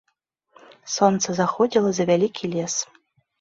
[0.93, 2.75] Сонца заходзіла за вялікі лес.